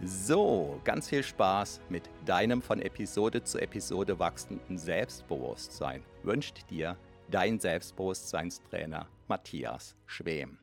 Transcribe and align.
So, 0.00 0.80
ganz 0.84 1.08
viel 1.08 1.24
Spaß 1.24 1.80
mit 1.88 2.08
deinem 2.24 2.62
von 2.62 2.80
Episode 2.80 3.42
zu 3.42 3.58
Episode 3.58 4.20
wachsenden 4.20 4.78
Selbstbewusstsein 4.78 6.04
wünscht 6.22 6.70
dir 6.70 6.96
dein 7.28 7.58
Selbstbewusstseinstrainer 7.58 9.08
Matthias 9.26 9.96
Schwem. 10.06 10.60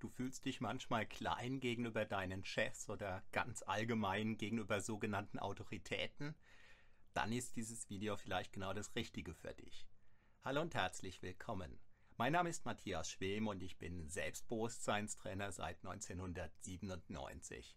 Du 0.00 0.08
fühlst 0.10 0.44
dich 0.44 0.60
manchmal 0.60 1.06
klein 1.06 1.60
gegenüber 1.60 2.04
deinen 2.04 2.44
Chefs 2.44 2.90
oder 2.90 3.22
ganz 3.32 3.62
allgemein 3.62 4.36
gegenüber 4.36 4.82
sogenannten 4.82 5.38
Autoritäten? 5.38 6.34
Dann 7.14 7.32
ist 7.32 7.56
dieses 7.56 7.88
Video 7.88 8.18
vielleicht 8.18 8.52
genau 8.52 8.74
das 8.74 8.94
Richtige 8.94 9.32
für 9.32 9.54
dich. 9.54 9.86
Hallo 10.44 10.60
und 10.60 10.74
herzlich 10.74 11.22
willkommen. 11.22 11.78
Mein 12.18 12.32
Name 12.32 12.48
ist 12.48 12.64
Matthias 12.64 13.10
Schwem 13.10 13.46
und 13.46 13.62
ich 13.62 13.76
bin 13.76 14.08
Selbstbewusstseinstrainer 14.08 15.52
seit 15.52 15.84
1997. 15.84 17.76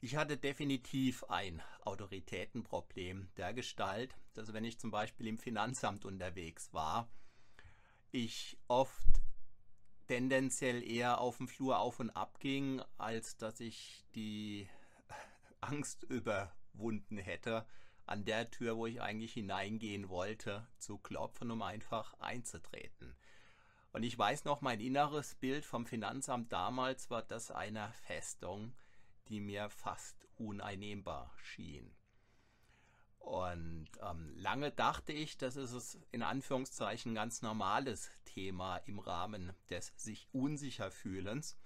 Ich 0.00 0.16
hatte 0.16 0.36
definitiv 0.36 1.22
ein 1.28 1.62
Autoritätenproblem 1.82 3.28
der 3.36 3.54
Gestalt, 3.54 4.16
dass 4.34 4.52
wenn 4.52 4.64
ich 4.64 4.80
zum 4.80 4.90
Beispiel 4.90 5.28
im 5.28 5.38
Finanzamt 5.38 6.04
unterwegs 6.04 6.72
war, 6.72 7.08
ich 8.10 8.58
oft 8.66 9.22
tendenziell 10.08 10.82
eher 10.82 11.20
auf 11.20 11.36
dem 11.36 11.46
Flur 11.46 11.78
auf 11.78 12.00
und 12.00 12.10
ab 12.10 12.40
ging, 12.40 12.82
als 12.98 13.36
dass 13.36 13.60
ich 13.60 14.04
die 14.16 14.68
Angst 15.60 16.02
überwunden 16.02 17.18
hätte, 17.18 17.64
an 18.06 18.24
der 18.24 18.50
Tür, 18.50 18.76
wo 18.76 18.86
ich 18.86 19.00
eigentlich 19.00 19.34
hineingehen 19.34 20.08
wollte, 20.08 20.66
zu 20.78 20.98
klopfen, 20.98 21.52
um 21.52 21.62
einfach 21.62 22.14
einzutreten. 22.18 23.14
Und 23.96 24.02
ich 24.02 24.18
weiß 24.18 24.44
noch, 24.44 24.60
mein 24.60 24.78
inneres 24.80 25.36
Bild 25.36 25.64
vom 25.64 25.86
Finanzamt 25.86 26.52
damals 26.52 27.08
war 27.08 27.22
das 27.22 27.50
einer 27.50 27.94
Festung, 27.94 28.74
die 29.28 29.40
mir 29.40 29.70
fast 29.70 30.28
uneinnehmbar 30.36 31.32
schien. 31.42 31.96
Und 33.20 33.88
ähm, 34.02 34.34
lange 34.36 34.70
dachte 34.70 35.14
ich, 35.14 35.38
das 35.38 35.56
ist 35.56 35.72
es 35.72 35.98
in 36.12 36.22
Anführungszeichen 36.22 37.14
ganz 37.14 37.40
normales 37.40 38.10
Thema 38.26 38.76
im 38.84 38.98
Rahmen 38.98 39.54
des 39.70 39.94
sich 39.96 40.28
unsicher 40.30 40.90
fühlens. 40.90 41.56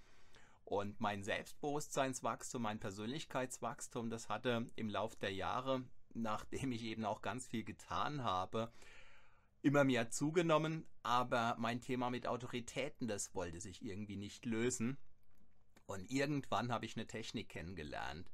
Und 0.62 1.00
mein 1.00 1.24
Selbstbewusstseinswachstum, 1.24 2.62
mein 2.62 2.78
Persönlichkeitswachstum, 2.78 4.08
das 4.08 4.28
hatte 4.28 4.70
im 4.76 4.88
Lauf 4.88 5.16
der 5.16 5.32
Jahre, 5.32 5.82
nachdem 6.14 6.70
ich 6.70 6.84
eben 6.84 7.04
auch 7.04 7.22
ganz 7.22 7.48
viel 7.48 7.64
getan 7.64 8.22
habe, 8.22 8.70
immer 9.62 9.84
mehr 9.84 10.10
zugenommen, 10.10 10.86
aber 11.02 11.56
mein 11.58 11.80
Thema 11.80 12.10
mit 12.10 12.26
Autoritäten, 12.26 13.08
das 13.08 13.34
wollte 13.34 13.60
sich 13.60 13.82
irgendwie 13.82 14.16
nicht 14.16 14.46
lösen. 14.46 14.96
Und 15.86 16.10
irgendwann 16.10 16.72
habe 16.72 16.86
ich 16.86 16.96
eine 16.96 17.06
Technik 17.06 17.48
kennengelernt, 17.48 18.30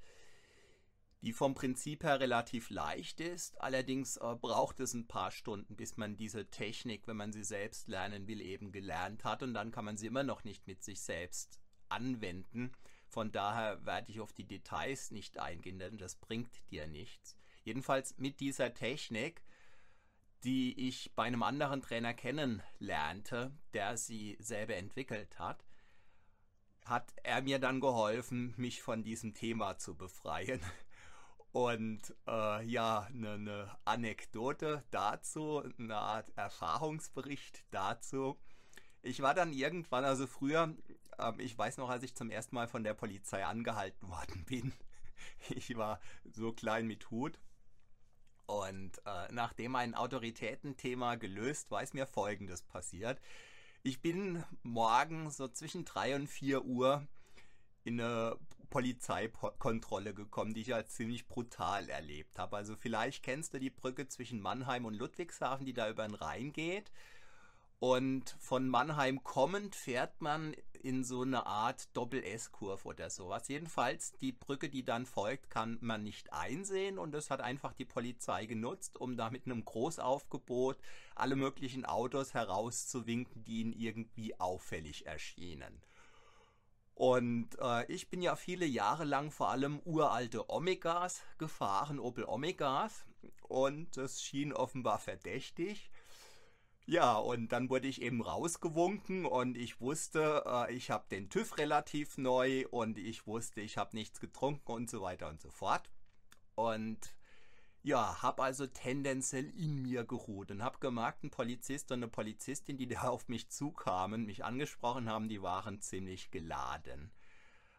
die 1.23 1.33
vom 1.33 1.55
Prinzip 1.55 2.05
her 2.05 2.21
relativ 2.21 2.71
leicht 2.71 3.21
ist. 3.21 3.59
Allerdings 3.61 4.19
äh, 4.19 4.35
braucht 4.35 4.79
es 4.81 4.93
ein 4.93 5.09
paar 5.09 5.31
Stunden, 5.31 5.75
bis 5.75 5.97
man 5.97 6.17
diese 6.17 6.51
Technik, 6.51 7.07
wenn 7.09 7.17
man 7.17 7.33
sie 7.33 7.45
selbst 7.45 7.89
lernen 7.89 8.27
will, 8.29 8.41
eben 8.43 8.73
gelernt 8.73 9.25
hat. 9.25 9.43
Und 9.43 9.55
dann 9.55 9.71
kann 9.71 9.87
man 9.87 9.97
sie 9.97 10.07
immer 10.07 10.23
noch 10.23 10.45
nicht 10.45 10.67
mit 10.67 10.85
sich 10.85 11.01
selbst 11.01 11.59
anwenden. 11.89 12.73
Von 13.09 13.33
daher 13.33 13.85
werde 13.87 14.11
ich 14.13 14.21
auf 14.21 14.33
die 14.33 14.47
Details 14.47 15.11
nicht 15.11 15.39
eingehen, 15.39 15.79
denn 15.79 15.97
das 15.97 16.17
bringt 16.17 16.61
dir 16.71 16.87
nichts. 16.87 17.37
Jedenfalls 17.65 18.19
mit 18.19 18.41
dieser 18.41 18.75
Technik 18.75 19.43
die 20.45 20.89
ich 20.89 21.15
bei 21.15 21.25
einem 21.25 21.43
anderen 21.43 21.83
Trainer 21.83 22.15
kennenlernte, 22.15 23.53
der 23.73 23.97
sie 23.97 24.37
selber 24.41 24.77
entwickelt 24.77 25.39
hat, 25.39 25.65
hat 26.85 27.13
er 27.25 27.43
mir 27.43 27.59
dann 27.59 27.81
geholfen, 27.81 28.55
mich 28.57 28.83
von 28.83 29.03
diesem 29.03 29.35
Thema 29.35 29.77
zu 29.79 29.97
befreien. 29.97 30.61
Und 31.53 32.15
äh, 32.29 32.65
ja, 32.67 33.09
eine 33.11 33.39
ne 33.39 33.77
Anekdote 33.85 34.85
dazu, 34.91 35.63
eine 35.79 35.97
Art 35.97 36.31
Erfahrungsbericht 36.37 37.65
dazu. 37.71 38.39
Ich 39.03 39.23
war 39.23 39.35
dann 39.35 39.53
irgendwann, 39.53 40.05
also 40.05 40.27
früher, 40.27 40.77
äh, 41.19 41.33
ich 41.39 41.57
weiß 41.57 41.79
noch, 41.79 41.89
als 41.89 42.03
ich 42.03 42.15
zum 42.15 42.31
ersten 42.31 42.55
Mal 42.55 42.69
von 42.69 42.85
der 42.85 42.95
Polizei 42.95 43.45
angehalten 43.45 44.09
worden 44.09 44.45
bin. 44.45 44.73
Ich 45.49 45.77
war 45.77 45.99
so 46.25 46.53
klein 46.53 46.87
mit 46.87 47.11
Hut 47.11 47.41
und 48.47 48.99
äh, 49.05 49.33
nachdem 49.33 49.73
mein 49.73 49.95
Autoritätenthema 49.95 51.17
gelöst 51.17 51.71
war, 51.71 51.83
ist 51.83 51.95
mir 51.95 52.07
Folgendes 52.07 52.63
passiert. 52.63 53.21
Ich 53.83 54.01
bin 54.01 54.45
morgen 54.63 55.31
so 55.31 55.49
zwischen 55.49 55.85
3 55.85 56.17
und 56.17 56.27
4 56.27 56.65
Uhr 56.65 57.07
in 57.85 58.01
eine 58.01 58.37
Polizeikontrolle 58.71 60.13
gekommen, 60.13 60.55
die 60.55 60.63
ich 60.63 60.75
als 60.75 60.95
ziemlich 60.95 61.29
brutal 61.29 61.89
erlebt 61.89 62.39
habe. 62.39 62.57
Also 62.57 62.75
vielleicht 62.77 63.23
kennst 63.23 63.55
du 63.55 63.61
die 63.61 63.71
Brücke 63.71 64.09
zwischen 64.09 64.41
Mannheim 64.41 64.85
und 64.85 64.95
Ludwigshafen, 64.95 65.65
die 65.65 65.73
da 65.73 65.89
über 65.89 66.07
den 66.07 66.17
Rhein 66.17 66.53
geht. 66.53 66.91
Und 67.79 68.37
von 68.41 68.69
Mannheim 68.69 69.23
kommend 69.23 69.77
fährt 69.77 70.23
man 70.23 70.55
in 70.83 71.05
so 71.05 71.23
eine 71.23 71.47
Art 71.47 71.95
Doppel-S-Kurve 71.97 72.89
oder 72.89 73.11
sowas. 73.11 73.49
Jedenfalls, 73.49 74.13
die 74.19 74.33
Brücke, 74.33 74.71
die 74.71 74.85
dann 74.85 75.05
folgt, 75.05 75.51
kann 75.51 75.79
man 75.81 76.03
nicht 76.03 76.33
einsehen 76.33 76.99
und 76.99 77.13
das 77.13 77.29
hat 77.29 77.41
einfach 77.41 77.73
die 77.75 77.85
Polizei 77.85 78.47
genutzt, 78.47 78.99
um 78.99 79.17
da 79.17 79.31
mit 79.31 79.47
einem 79.47 79.65
Großaufgebot 79.65 80.79
alle 81.15 81.37
möglichen 81.37 81.85
Autos 81.85 82.35
herauszuwinken, 82.35 83.45
die 83.45 83.61
ihnen 83.61 83.73
irgendwie 83.73 84.39
auffällig 84.39 85.07
erschienen. 85.07 85.83
Und 86.95 87.59
äh, 87.61 87.85
ich 87.93 88.09
bin 88.09 88.23
ja 88.23 88.37
viele 88.37 88.65
Jahre 88.65 89.05
lang 89.05 89.31
vor 89.31 89.51
allem 89.51 89.81
uralte 89.85 90.49
Omegas 90.51 91.21
gefahren, 91.37 91.99
Opel 91.99 92.25
Omegas. 92.25 93.05
Und 93.43 93.99
das 93.99 94.23
schien 94.23 94.55
offenbar 94.55 94.99
verdächtig. 94.99 95.91
Ja, 96.89 97.17
und 97.17 97.51
dann 97.51 97.69
wurde 97.69 97.89
ich 97.89 98.01
eben 98.01 98.23
rausgewunken 98.23 99.27
und 99.27 99.57
ich 99.57 99.81
wusste, 99.81 100.45
äh, 100.47 100.73
ich 100.73 100.91
habe 100.91 101.05
den 101.11 101.29
TÜV 101.29 101.59
relativ 101.59 102.17
neu 102.17 102.65
und 102.71 102.97
ich 102.97 103.27
wusste, 103.27 103.61
ich 103.61 103.77
habe 103.77 103.97
nichts 103.97 104.21
getrunken 104.21 104.71
und 104.71 104.89
so 104.89 105.03
weiter 105.03 105.29
und 105.29 105.41
so 105.41 105.51
fort. 105.51 105.91
Und 106.55 107.17
ja, 107.83 108.23
habe 108.23 108.43
also 108.45 108.67
tendenziell 108.69 109.51
in 109.51 109.83
mir 109.83 110.05
geruht 110.05 110.53
und 110.53 110.63
habe 110.63 110.79
gemerkt, 110.79 111.25
ein 111.25 111.31
Polizist 111.31 111.91
und 111.91 111.99
eine 111.99 112.09
Polizistin, 112.09 112.79
die 112.79 112.87
da 112.87 113.03
auf 113.03 113.29
mich 113.29 113.49
zukamen, 113.49 114.25
mich 114.25 114.45
angesprochen 114.45 115.09
haben, 115.09 115.29
die 115.29 115.43
waren 115.43 115.81
ziemlich 115.81 116.31
geladen. 116.31 117.11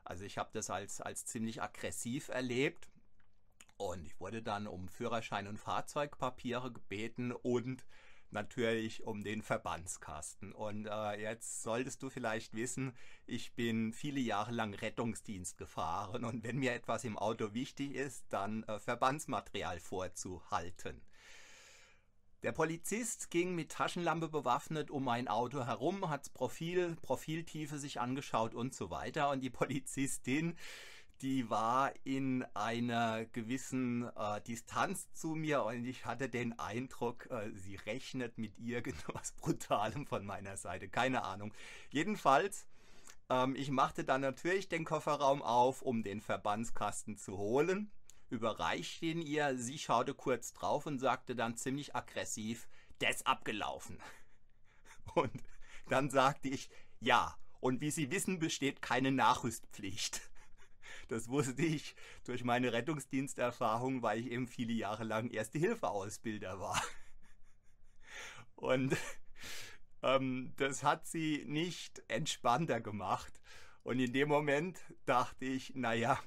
Also 0.04 0.26
ich 0.26 0.38
habe 0.38 0.50
das 0.54 0.70
als, 0.70 1.00
als 1.02 1.26
ziemlich 1.26 1.62
aggressiv 1.62 2.30
erlebt 2.30 2.90
und 3.78 4.06
ich 4.06 4.20
wurde 4.20 4.42
dann 4.42 4.68
um 4.68 4.90
Führerschein 4.90 5.48
und 5.48 5.60
Fahrzeugpapiere 5.60 6.72
gebeten 6.72 7.32
und 7.32 7.86
natürlich 8.32 9.04
um 9.04 9.24
den 9.24 9.42
Verbandskasten. 9.42 10.52
Und 10.52 10.88
äh, 10.88 11.22
jetzt 11.22 11.64
solltest 11.64 12.02
du 12.04 12.10
vielleicht 12.10 12.54
wissen, 12.54 12.94
ich 13.26 13.54
bin 13.54 13.94
viele 13.94 14.20
Jahre 14.20 14.52
lang 14.52 14.74
Rettungsdienst 14.74 15.58
gefahren 15.58 16.26
und 16.26 16.44
wenn 16.44 16.58
mir 16.58 16.74
etwas 16.74 17.04
im 17.04 17.18
Auto 17.18 17.54
wichtig 17.54 17.96
ist, 17.96 18.26
dann 18.30 18.64
äh, 18.64 18.80
Verbandsmaterial 18.80 19.80
vorzuhalten. 19.80 21.02
Der 22.44 22.52
Polizist 22.52 23.32
ging 23.32 23.56
mit 23.56 23.72
Taschenlampe 23.72 24.30
bewaffnet 24.30 24.92
um 24.92 25.04
mein 25.04 25.28
Auto 25.28 25.66
herum, 25.66 26.10
hat 26.10 26.32
Profil, 26.34 26.96
Profiltiefe 27.02 27.80
sich 27.80 28.00
angeschaut 28.00 28.54
und 28.54 28.76
so 28.76 28.92
weiter. 28.92 29.32
Und 29.32 29.42
die 29.42 29.50
Polizistin 29.50 30.56
die 31.22 31.50
war 31.50 31.94
in 32.04 32.44
einer 32.54 33.26
gewissen 33.26 34.10
äh, 34.16 34.42
Distanz 34.42 35.12
zu 35.14 35.30
mir 35.30 35.64
und 35.64 35.86
ich 35.86 36.06
hatte 36.06 36.30
den 36.30 36.58
Eindruck, 36.60 37.28
äh, 37.32 37.50
sie 37.56 37.76
rechnet 37.76 38.38
mit 38.38 38.58
irgendwas 38.60 39.32
Brutalem 39.42 40.06
von 40.06 40.26
meiner 40.26 40.58
Seite. 40.58 40.90
Keine 40.90 41.24
Ahnung. 41.24 41.54
Jedenfalls, 41.90 42.68
ähm, 43.30 43.56
ich 43.56 43.72
machte 43.72 44.04
dann 44.04 44.22
natürlich 44.22 44.70
den 44.70 44.86
Kofferraum 44.86 45.42
auf, 45.42 45.82
um 45.82 46.04
den 46.04 46.22
Verbandskasten 46.22 47.18
zu 47.18 47.38
holen, 47.38 47.92
überreichte 48.30 49.06
ihn 49.08 49.22
ihr, 49.22 49.58
sie 49.58 49.80
schaute 49.80 50.14
kurz 50.14 50.54
drauf 50.54 50.86
und 50.86 51.00
sagte 51.00 51.36
dann 51.36 51.58
ziemlich 51.58 51.96
aggressiv, 51.96 52.68
der 53.02 53.10
ist 53.10 53.26
abgelaufen. 53.26 54.00
Und 55.16 55.32
dann 55.88 56.10
sagte 56.10 56.50
ich, 56.50 56.70
ja, 57.00 57.38
und 57.60 57.82
wie 57.82 57.92
Sie 57.92 58.12
wissen, 58.12 58.40
besteht 58.40 58.82
keine 58.82 59.12
Nachrüstpflicht. 59.12 60.27
Das 61.08 61.30
wusste 61.30 61.62
ich 61.62 61.96
durch 62.24 62.44
meine 62.44 62.74
Rettungsdiensterfahrung, 62.74 64.02
weil 64.02 64.20
ich 64.20 64.32
eben 64.32 64.48
viele 64.48 64.74
Jahre 64.74 65.04
lang 65.04 65.30
Erste-Hilfe-Ausbilder 65.30 66.60
war. 66.60 66.82
Und 68.56 68.96
ähm, 70.04 70.54
das 70.58 70.84
hat 70.84 71.08
sie 71.08 71.44
nicht 71.48 72.04
entspannter 72.08 72.82
gemacht. 72.82 73.42
Und 73.84 74.00
in 74.00 74.12
dem 74.12 74.28
Moment 74.28 74.80
dachte 75.06 75.46
ich, 75.46 75.74
naja, 75.76 76.20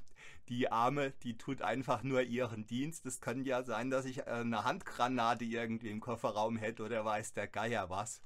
die 0.49 0.71
Arme, 0.73 1.13
die 1.23 1.39
tut 1.39 1.63
einfach 1.63 2.03
nur 2.03 2.23
ihren 2.23 2.67
Dienst. 2.67 3.07
Es 3.07 3.21
kann 3.21 3.45
ja 3.45 3.63
sein, 3.63 3.91
dass 3.91 4.05
ich 4.05 4.27
eine 4.27 4.65
Handgranate 4.65 5.45
irgendwie 5.45 5.91
im 5.91 6.01
Kofferraum 6.01 6.57
hätte 6.57 6.85
oder 6.85 7.05
weiß 7.05 7.35
der 7.35 7.47
Geier 7.47 7.91
was. 7.91 8.23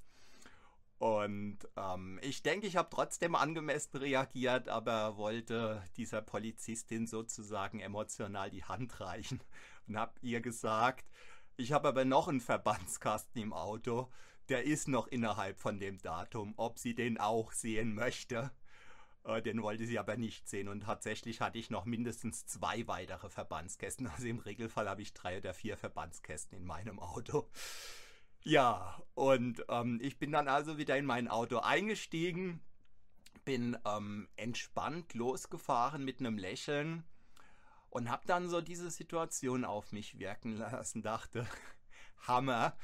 Und 1.04 1.58
ähm, 1.76 2.18
ich 2.22 2.42
denke, 2.42 2.66
ich 2.66 2.76
habe 2.76 2.88
trotzdem 2.90 3.34
angemessen 3.34 3.98
reagiert, 3.98 4.70
aber 4.70 5.18
wollte 5.18 5.84
dieser 5.98 6.22
Polizistin 6.22 7.06
sozusagen 7.06 7.78
emotional 7.78 8.48
die 8.48 8.64
Hand 8.64 9.00
reichen 9.00 9.42
und 9.86 9.98
habe 9.98 10.14
ihr 10.22 10.40
gesagt, 10.40 11.04
ich 11.58 11.72
habe 11.72 11.88
aber 11.88 12.06
noch 12.06 12.28
einen 12.28 12.40
Verbandskasten 12.40 13.42
im 13.42 13.52
Auto, 13.52 14.10
der 14.48 14.64
ist 14.64 14.88
noch 14.88 15.06
innerhalb 15.06 15.60
von 15.60 15.78
dem 15.78 15.98
Datum, 15.98 16.54
ob 16.56 16.78
sie 16.78 16.94
den 16.94 17.20
auch 17.20 17.52
sehen 17.52 17.94
möchte. 17.94 18.50
Äh, 19.24 19.42
den 19.42 19.62
wollte 19.62 19.84
sie 19.84 19.98
aber 19.98 20.16
nicht 20.16 20.48
sehen 20.48 20.68
und 20.68 20.84
tatsächlich 20.84 21.42
hatte 21.42 21.58
ich 21.58 21.68
noch 21.68 21.84
mindestens 21.84 22.46
zwei 22.46 22.86
weitere 22.86 23.28
Verbandskästen. 23.28 24.06
Also 24.10 24.26
im 24.26 24.38
Regelfall 24.38 24.88
habe 24.88 25.02
ich 25.02 25.12
drei 25.12 25.36
oder 25.36 25.52
vier 25.52 25.76
Verbandskästen 25.76 26.56
in 26.56 26.64
meinem 26.64 26.98
Auto. 26.98 27.50
Ja, 28.46 29.02
und 29.14 29.64
ähm, 29.70 29.98
ich 30.02 30.18
bin 30.18 30.30
dann 30.30 30.48
also 30.48 30.76
wieder 30.76 30.98
in 30.98 31.06
mein 31.06 31.28
Auto 31.28 31.58
eingestiegen, 31.58 32.60
bin 33.46 33.76
ähm, 33.86 34.28
entspannt 34.36 35.14
losgefahren 35.14 36.04
mit 36.04 36.20
einem 36.20 36.36
Lächeln 36.36 37.04
und 37.88 38.10
habe 38.10 38.26
dann 38.26 38.50
so 38.50 38.60
diese 38.60 38.90
Situation 38.90 39.64
auf 39.64 39.92
mich 39.92 40.18
wirken 40.18 40.58
lassen, 40.58 41.00
dachte, 41.02 41.46
Hammer, 42.28 42.76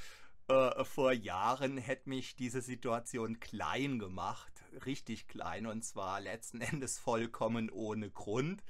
äh, 0.48 0.82
vor 0.84 1.12
Jahren 1.12 1.76
hätte 1.76 2.08
mich 2.08 2.36
diese 2.36 2.62
Situation 2.62 3.38
klein 3.38 3.98
gemacht, 3.98 4.52
richtig 4.86 5.28
klein 5.28 5.66
und 5.66 5.84
zwar 5.84 6.20
letzten 6.20 6.62
Endes 6.62 6.98
vollkommen 6.98 7.68
ohne 7.68 8.10
Grund. 8.10 8.62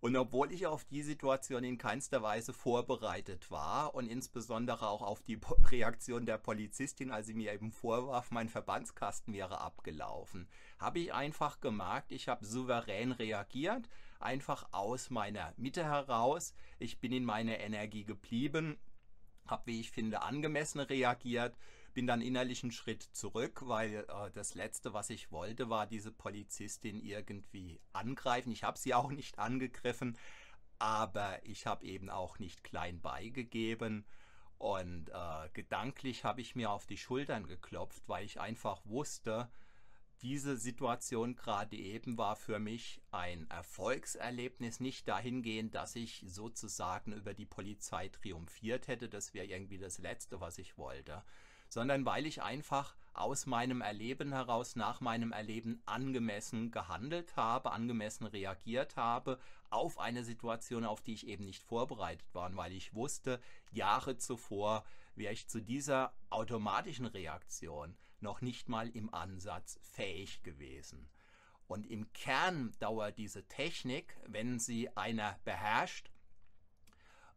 Und 0.00 0.16
obwohl 0.16 0.50
ich 0.50 0.66
auf 0.66 0.84
die 0.84 1.02
Situation 1.02 1.62
in 1.62 1.76
keinster 1.76 2.22
Weise 2.22 2.54
vorbereitet 2.54 3.50
war 3.50 3.94
und 3.94 4.06
insbesondere 4.06 4.88
auch 4.88 5.02
auf 5.02 5.22
die 5.22 5.38
Reaktion 5.70 6.24
der 6.24 6.38
Polizistin, 6.38 7.10
als 7.10 7.26
sie 7.26 7.34
mir 7.34 7.52
eben 7.52 7.70
vorwarf, 7.70 8.30
mein 8.30 8.48
Verbandskasten 8.48 9.34
wäre 9.34 9.60
abgelaufen, 9.60 10.48
habe 10.78 11.00
ich 11.00 11.12
einfach 11.12 11.60
gemerkt, 11.60 12.12
ich 12.12 12.28
habe 12.28 12.46
souverän 12.46 13.12
reagiert, 13.12 13.90
einfach 14.18 14.68
aus 14.72 15.10
meiner 15.10 15.52
Mitte 15.58 15.84
heraus. 15.84 16.54
Ich 16.78 16.98
bin 16.98 17.12
in 17.12 17.24
meiner 17.24 17.58
Energie 17.58 18.04
geblieben, 18.04 18.78
habe, 19.46 19.66
wie 19.66 19.80
ich 19.80 19.90
finde, 19.90 20.22
angemessen 20.22 20.80
reagiert 20.80 21.56
bin 21.92 22.06
dann 22.06 22.20
innerlich 22.20 22.62
einen 22.62 22.72
Schritt 22.72 23.02
zurück, 23.02 23.62
weil 23.66 24.06
äh, 24.08 24.30
das 24.32 24.54
Letzte, 24.54 24.92
was 24.92 25.10
ich 25.10 25.30
wollte, 25.30 25.70
war 25.70 25.86
diese 25.86 26.12
Polizistin 26.12 27.00
irgendwie 27.00 27.80
angreifen. 27.92 28.52
Ich 28.52 28.64
habe 28.64 28.78
sie 28.78 28.94
auch 28.94 29.10
nicht 29.10 29.38
angegriffen, 29.38 30.16
aber 30.78 31.44
ich 31.44 31.66
habe 31.66 31.84
eben 31.84 32.10
auch 32.10 32.38
nicht 32.38 32.64
klein 32.64 33.00
beigegeben. 33.00 34.04
Und 34.58 35.08
äh, 35.08 35.48
gedanklich 35.54 36.24
habe 36.24 36.42
ich 36.42 36.54
mir 36.54 36.70
auf 36.70 36.86
die 36.86 36.98
Schultern 36.98 37.46
geklopft, 37.46 38.02
weil 38.06 38.26
ich 38.26 38.40
einfach 38.40 38.82
wusste, 38.84 39.48
diese 40.22 40.58
Situation 40.58 41.34
gerade 41.34 41.76
eben 41.76 42.18
war 42.18 42.36
für 42.36 42.58
mich 42.58 43.00
ein 43.10 43.48
Erfolgserlebnis, 43.48 44.78
nicht 44.78 45.08
dahingehend, 45.08 45.74
dass 45.74 45.96
ich 45.96 46.22
sozusagen 46.26 47.12
über 47.12 47.32
die 47.32 47.46
Polizei 47.46 48.08
triumphiert 48.08 48.86
hätte, 48.86 49.08
das 49.08 49.32
wäre 49.32 49.46
irgendwie 49.46 49.78
das 49.78 49.98
Letzte, 49.98 50.40
was 50.40 50.58
ich 50.58 50.76
wollte, 50.76 51.22
sondern 51.70 52.04
weil 52.04 52.26
ich 52.26 52.42
einfach 52.42 52.94
aus 53.14 53.46
meinem 53.46 53.80
Erleben 53.80 54.32
heraus, 54.32 54.76
nach 54.76 55.00
meinem 55.00 55.32
Erleben 55.32 55.82
angemessen 55.86 56.70
gehandelt 56.70 57.36
habe, 57.36 57.72
angemessen 57.72 58.26
reagiert 58.26 58.96
habe 58.96 59.38
auf 59.70 59.98
eine 59.98 60.24
Situation, 60.24 60.84
auf 60.84 61.00
die 61.00 61.14
ich 61.14 61.26
eben 61.26 61.44
nicht 61.44 61.62
vorbereitet 61.62 62.26
war, 62.34 62.46
und 62.46 62.56
weil 62.56 62.72
ich 62.72 62.94
wusste, 62.94 63.40
Jahre 63.70 64.16
zuvor 64.18 64.84
wäre 65.14 65.32
ich 65.32 65.48
zu 65.48 65.60
dieser 65.60 66.12
automatischen 66.28 67.06
Reaktion 67.06 67.96
noch 68.20 68.40
nicht 68.40 68.68
mal 68.68 68.88
im 68.90 69.12
Ansatz 69.14 69.78
fähig 69.82 70.42
gewesen. 70.42 71.08
Und 71.68 71.86
im 71.86 72.12
Kern 72.12 72.72
dauert 72.80 73.16
diese 73.16 73.46
Technik, 73.46 74.16
wenn 74.26 74.58
sie 74.58 74.94
einer 74.96 75.38
beherrscht, 75.44 76.10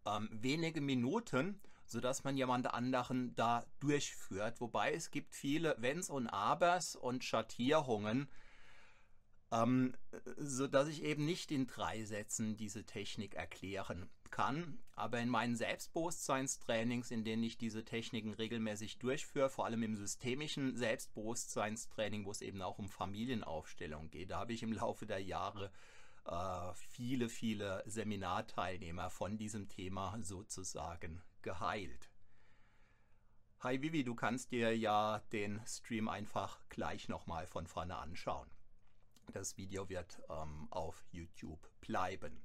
ähm, 0.05 0.27
wenige 0.31 0.81
Minuten 0.81 1.61
sodass 1.93 2.23
man 2.23 2.35
jemand 2.35 2.73
anderen 2.73 3.33
da 3.35 3.65
durchführt. 3.79 4.59
Wobei 4.59 4.93
es 4.93 5.11
gibt 5.11 5.33
viele 5.33 5.75
Wenns 5.79 6.09
und 6.09 6.27
Abers 6.27 6.95
und 6.95 7.23
Schattierungen, 7.23 8.27
ähm, 9.51 9.93
sodass 10.37 10.87
ich 10.87 11.03
eben 11.03 11.23
nicht 11.23 11.51
in 11.51 11.67
drei 11.67 12.03
Sätzen 12.03 12.57
diese 12.57 12.83
Technik 12.83 13.35
erklären 13.35 14.09
kann. 14.31 14.79
Aber 14.95 15.19
in 15.19 15.29
meinen 15.29 15.55
Selbstbewusstseinstrainings, 15.55 17.11
in 17.11 17.23
denen 17.23 17.43
ich 17.43 17.59
diese 17.59 17.85
Techniken 17.85 18.33
regelmäßig 18.33 18.97
durchführe, 18.97 19.51
vor 19.51 19.65
allem 19.65 19.83
im 19.83 19.95
systemischen 19.95 20.75
Selbstbewusstseinstraining, 20.75 22.25
wo 22.25 22.31
es 22.31 22.41
eben 22.41 22.63
auch 22.63 22.79
um 22.79 22.89
Familienaufstellung 22.89 24.09
geht, 24.09 24.31
da 24.31 24.39
habe 24.39 24.53
ich 24.53 24.63
im 24.63 24.73
Laufe 24.73 25.05
der 25.05 25.21
Jahre 25.21 25.71
äh, 26.25 26.73
viele, 26.73 27.29
viele 27.29 27.83
Seminarteilnehmer 27.85 29.11
von 29.11 29.37
diesem 29.37 29.69
Thema 29.69 30.17
sozusagen 30.23 31.21
geheilt. 31.43 32.09
Hi 33.59 33.81
Vivi, 33.81 34.03
du 34.03 34.15
kannst 34.15 34.51
dir 34.51 34.75
ja 34.75 35.19
den 35.31 35.61
Stream 35.65 36.09
einfach 36.09 36.59
gleich 36.69 37.07
nochmal 37.07 37.47
von 37.47 37.67
vorne 37.67 37.95
anschauen. 37.95 38.49
Das 39.31 39.55
Video 39.55 39.87
wird 39.87 40.21
ähm, 40.29 40.67
auf 40.69 41.05
YouTube 41.11 41.69
bleiben. 41.79 42.43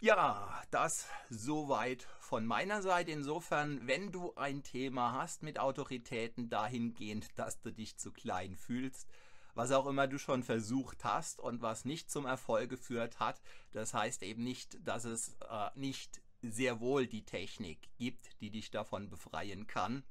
Ja, 0.00 0.62
das 0.70 1.08
soweit 1.30 2.02
von 2.20 2.44
meiner 2.44 2.82
Seite. 2.82 3.12
Insofern, 3.12 3.86
wenn 3.86 4.12
du 4.12 4.34
ein 4.34 4.62
Thema 4.62 5.12
hast 5.12 5.42
mit 5.42 5.58
Autoritäten 5.58 6.48
dahingehend, 6.48 7.38
dass 7.38 7.60
du 7.60 7.72
dich 7.72 7.96
zu 7.96 8.12
klein 8.12 8.56
fühlst, 8.56 9.08
was 9.54 9.72
auch 9.72 9.86
immer 9.86 10.06
du 10.06 10.18
schon 10.18 10.42
versucht 10.42 11.04
hast 11.04 11.40
und 11.40 11.62
was 11.62 11.86
nicht 11.86 12.10
zum 12.10 12.26
Erfolg 12.26 12.68
geführt 12.68 13.20
hat, 13.20 13.40
das 13.72 13.94
heißt 13.94 14.22
eben 14.22 14.44
nicht, 14.44 14.86
dass 14.86 15.04
es 15.04 15.36
äh, 15.48 15.70
nicht 15.76 16.20
sehr 16.42 16.80
wohl 16.80 17.06
die 17.06 17.24
Technik 17.24 17.88
gibt, 17.98 18.40
die 18.40 18.50
dich 18.50 18.70
davon 18.70 19.08
befreien 19.08 19.66
kann. 19.66 20.04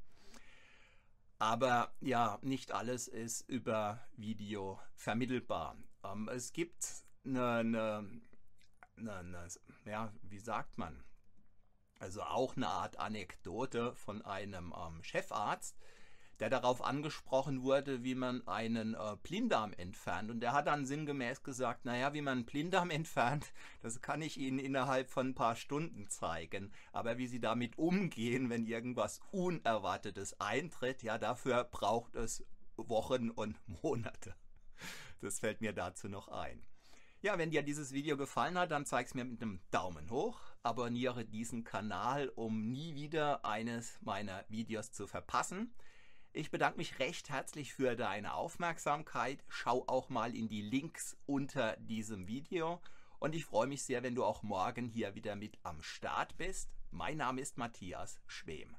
Aber 1.38 1.94
ja, 2.00 2.40
nicht 2.42 2.72
alles 2.72 3.08
ist 3.08 3.42
über 3.50 4.00
Video 4.16 4.80
vermittelbar. 4.96 5.78
Ähm, 6.04 6.30
es 6.30 6.54
gibt 6.54 6.86
eine, 7.26 7.50
eine, 7.58 8.22
eine, 8.98 9.14
eine, 9.14 9.48
ja, 9.86 10.14
wie 10.24 10.40
sagt 10.40 10.78
man? 10.78 11.04
Also 12.00 12.24
auch 12.24 12.56
eine 12.56 12.68
Art 12.68 13.00
Anekdote 13.00 13.96
von 13.96 14.22
einem 14.22 14.74
ähm, 14.78 15.04
Chefarzt, 15.04 15.78
der 16.40 16.50
darauf 16.50 16.84
angesprochen 16.84 17.64
wurde, 17.64 18.04
wie 18.04 18.16
man 18.16 18.46
einen 18.48 18.94
äh, 18.94 19.16
Blinddarm 19.24 19.74
entfernt. 19.74 20.30
Und 20.30 20.42
der 20.42 20.54
hat 20.54 20.68
dann 20.68 20.86
sinngemäß 20.86 21.44
gesagt, 21.44 21.86
naja, 21.86 22.14
wie 22.14 22.22
man 22.22 22.40
einen 22.40 22.46
Blinddarm 22.46 22.90
entfernt, 22.92 23.54
das 23.82 24.02
kann 24.02 24.22
ich 24.22 24.38
Ihnen 24.38 24.60
innerhalb 24.60 25.10
von 25.10 25.30
ein 25.30 25.36
paar 25.36 25.56
Stunden 25.56 26.10
zeigen. 26.10 26.72
Aber 26.92 27.18
wie 27.18 27.28
Sie 27.28 27.40
damit 27.40 27.78
umgehen, 27.78 28.50
wenn 28.50 28.66
irgendwas 28.66 29.22
Unerwartetes 29.32 30.40
eintritt, 30.40 31.04
ja, 31.04 31.18
dafür 31.18 31.64
braucht 31.64 32.16
es 32.16 32.46
Wochen 32.78 33.30
und 33.30 33.58
Monate. 33.84 34.36
Das 35.22 35.40
fällt 35.40 35.62
mir 35.62 35.74
dazu 35.74 36.10
noch 36.10 36.28
ein. 36.28 36.66
Ja, 37.22 37.38
wenn 37.40 37.50
dir 37.50 37.64
dieses 37.64 37.92
Video 37.92 38.18
gefallen 38.18 38.58
hat, 38.58 38.70
dann 38.70 38.86
zeig 38.86 39.08
es 39.08 39.16
mir 39.16 39.26
mit 39.26 39.42
einem 39.42 39.60
Daumen 39.72 40.12
hoch. 40.12 40.40
Abonniere 40.62 41.26
diesen 41.26 41.64
Kanal, 41.64 42.30
um 42.30 42.72
nie 42.72 42.94
wieder 42.94 43.44
eines 43.46 44.00
meiner 44.02 44.46
Videos 44.50 44.92
zu 44.92 45.08
verpassen. 45.08 45.74
Ich 46.38 46.52
bedanke 46.52 46.80
mich 46.80 47.00
recht 47.00 47.30
herzlich 47.30 47.74
für 47.74 47.96
deine 47.96 48.34
Aufmerksamkeit. 48.34 49.42
Schau 49.48 49.86
auch 49.88 50.10
mal 50.10 50.36
in 50.36 50.50
die 50.50 50.62
Links 50.62 51.16
unter 51.26 51.78
diesem 51.78 52.28
Video. 52.28 52.82
Und 53.20 53.36
ich 53.36 53.46
freue 53.46 53.68
mich 53.68 53.84
sehr, 53.84 54.04
wenn 54.04 54.16
du 54.16 54.26
auch 54.26 54.44
morgen 54.44 54.86
hier 54.86 55.16
wieder 55.16 55.38
mit 55.38 55.58
am 55.64 55.82
Start 55.82 56.36
bist. 56.36 56.70
Mein 56.92 57.16
Name 57.16 57.40
ist 57.40 57.58
Matthias 57.58 58.20
Schwem. 58.28 58.76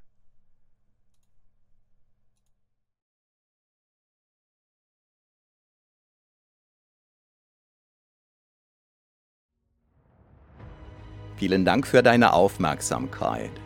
Vielen 11.37 11.65
Dank 11.65 11.87
für 11.87 12.03
deine 12.03 12.35
Aufmerksamkeit. 12.35 13.66